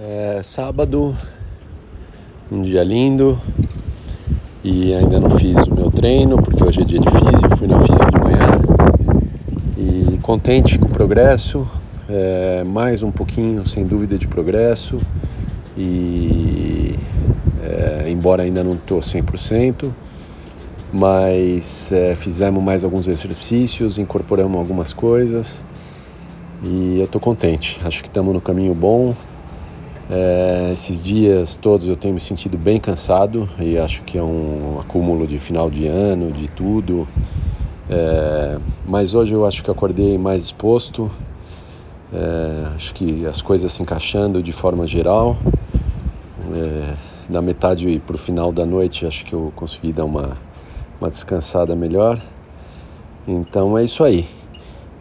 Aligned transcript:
É 0.00 0.42
sábado, 0.44 1.12
um 2.52 2.62
dia 2.62 2.84
lindo 2.84 3.36
e 4.62 4.94
ainda 4.94 5.18
não 5.18 5.30
fiz 5.30 5.56
o 5.66 5.74
meu 5.74 5.90
treino 5.90 6.40
porque 6.40 6.62
hoje 6.62 6.82
é 6.82 6.84
dia 6.84 7.00
de 7.00 7.10
físico, 7.10 7.56
fui 7.56 7.66
na 7.66 7.80
física 7.80 8.08
de 8.08 8.18
manhã 8.20 8.46
e 9.76 10.16
contente 10.18 10.78
com 10.78 10.86
o 10.86 10.88
progresso, 10.88 11.66
é, 12.08 12.62
mais 12.62 13.02
um 13.02 13.10
pouquinho 13.10 13.66
sem 13.66 13.84
dúvida 13.84 14.16
de 14.16 14.28
progresso 14.28 15.00
e 15.76 16.94
é, 17.60 18.08
embora 18.08 18.44
ainda 18.44 18.62
não 18.62 18.74
estou 18.74 19.00
100%, 19.00 19.90
mas 20.92 21.90
é, 21.90 22.14
fizemos 22.14 22.62
mais 22.62 22.84
alguns 22.84 23.08
exercícios, 23.08 23.98
incorporamos 23.98 24.60
algumas 24.60 24.92
coisas 24.92 25.64
e 26.62 26.98
eu 26.98 27.04
estou 27.04 27.20
contente. 27.20 27.80
Acho 27.84 28.00
que 28.00 28.08
estamos 28.08 28.32
no 28.32 28.40
caminho 28.40 28.76
bom. 28.76 29.12
É, 30.10 30.70
esses 30.72 31.04
dias 31.04 31.54
todos 31.56 31.86
eu 31.86 31.94
tenho 31.94 32.14
me 32.14 32.20
sentido 32.20 32.56
bem 32.56 32.80
cansado 32.80 33.46
e 33.58 33.76
acho 33.76 34.02
que 34.04 34.16
é 34.16 34.22
um 34.22 34.78
acúmulo 34.80 35.26
de 35.26 35.38
final 35.38 35.70
de 35.70 35.86
ano, 35.86 36.32
de 36.32 36.48
tudo. 36.48 37.06
É, 37.90 38.58
mas 38.86 39.14
hoje 39.14 39.34
eu 39.34 39.44
acho 39.46 39.62
que 39.62 39.70
acordei 39.70 40.16
mais 40.16 40.44
disposto. 40.44 41.10
É, 42.12 42.68
acho 42.74 42.94
que 42.94 43.26
as 43.26 43.42
coisas 43.42 43.70
se 43.70 43.82
encaixando 43.82 44.42
de 44.42 44.52
forma 44.52 44.86
geral. 44.86 45.36
É, 46.54 46.94
da 47.28 47.42
metade 47.42 48.00
para 48.06 48.16
o 48.16 48.18
final 48.18 48.50
da 48.50 48.64
noite 48.64 49.04
acho 49.04 49.22
que 49.26 49.34
eu 49.34 49.52
consegui 49.54 49.92
dar 49.92 50.06
uma, 50.06 50.32
uma 50.98 51.10
descansada 51.10 51.76
melhor. 51.76 52.18
Então 53.26 53.76
é 53.76 53.84
isso 53.84 54.02
aí. 54.02 54.37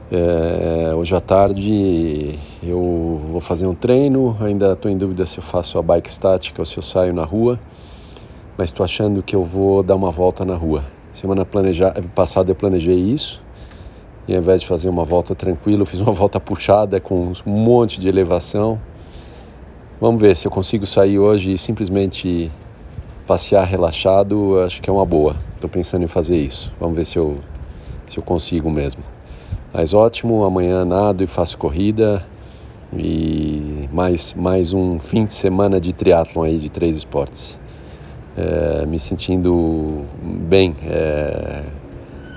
É, 0.10 0.94
hoje 0.96 1.14
à 1.14 1.20
tarde 1.20 2.40
eu 2.64 3.22
vou 3.30 3.42
fazer 3.42 3.68
um 3.68 3.76
treino, 3.76 4.38
ainda 4.40 4.72
estou 4.72 4.90
em 4.90 4.98
dúvida 4.98 5.26
se 5.26 5.38
eu 5.38 5.44
faço 5.44 5.78
a 5.78 5.82
bike 5.82 6.10
estática 6.10 6.62
ou 6.62 6.66
se 6.66 6.78
eu 6.78 6.84
saio 6.84 7.14
na 7.14 7.26
rua, 7.26 7.60
mas 8.58 8.70
estou 8.70 8.86
achando 8.86 9.22
que 9.22 9.36
eu 9.36 9.44
vou 9.44 9.84
dar 9.84 9.96
uma 9.96 10.10
volta 10.10 10.46
na 10.46 10.56
rua. 10.56 10.86
Semana 11.12 11.44
planeja... 11.44 11.94
passada 12.16 12.52
eu 12.52 12.56
planejei 12.56 12.96
isso, 12.98 13.44
e 14.30 14.34
ao 14.34 14.40
invés 14.40 14.62
de 14.62 14.68
fazer 14.68 14.88
uma 14.88 15.04
volta 15.04 15.36
tranquila, 15.36 15.82
eu 15.82 15.86
fiz 15.86 16.00
uma 16.00 16.14
volta 16.14 16.40
puxada 16.40 17.02
com 17.02 17.34
um 17.46 17.52
monte 17.52 18.00
de 18.00 18.08
elevação. 18.08 18.80
Vamos 20.00 20.22
ver 20.22 20.38
se 20.38 20.48
eu 20.48 20.52
consigo 20.52 20.86
sair 20.86 21.20
hoje 21.20 21.52
e 21.52 21.58
simplesmente 21.58 22.50
passear 23.26 23.66
relaxado, 23.66 24.58
acho 24.62 24.82
que 24.82 24.90
é 24.90 24.94
uma 24.94 25.06
boa. 25.06 25.36
Estou 25.56 25.70
pensando 25.70 26.06
em 26.06 26.08
fazer 26.08 26.38
isso. 26.38 26.72
Vamos 26.80 26.96
ver 26.96 27.04
se 27.04 27.18
eu, 27.18 27.40
se 28.08 28.18
eu 28.18 28.24
consigo 28.24 28.72
mesmo. 28.72 29.17
Mas 29.74 29.94
ótimo, 29.94 30.44
amanhã 30.46 30.86
nado 30.86 31.24
e 31.24 31.28
faço 31.28 31.58
corrida 31.58 32.26
e 32.94 33.88
mais, 33.92 34.34
mais 34.34 34.74
um 34.74 34.98
fim 35.00 35.26
de 35.26 35.34
semana 35.34 35.80
de 35.80 35.92
triatlon 35.92 36.44
aí 36.44 36.58
de 36.58 36.70
três 36.70 36.96
esportes. 36.96 37.60
É, 38.38 38.86
me 38.86 39.00
sentindo 39.00 40.06
bem, 40.48 40.76
é, 40.84 41.64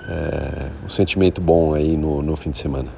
é, 0.09 0.71
um 0.85 0.89
sentimento 0.89 1.41
bom 1.41 1.73
aí 1.73 1.97
no, 1.97 2.21
no 2.21 2.37
fim 2.37 2.51
de 2.51 2.59
semana. 2.59 2.89